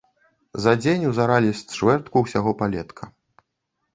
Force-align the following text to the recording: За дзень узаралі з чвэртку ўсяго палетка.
За 0.63 0.71
дзень 0.83 1.05
узаралі 1.09 1.51
з 1.59 1.77
чвэртку 1.81 2.17
ўсяго 2.23 2.51
палетка. 2.61 3.03